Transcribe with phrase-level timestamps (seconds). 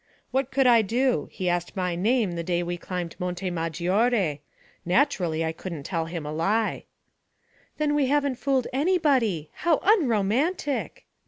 [0.31, 1.29] 'What could I do?
[1.31, 4.41] He asked my name the day we climbed Monte Maggiore;
[4.83, 6.85] naturally, I couldn't tell him a lie.'
[7.77, 9.51] 'Then we haven't fooled anybody.
[9.53, 11.05] How unromantic!'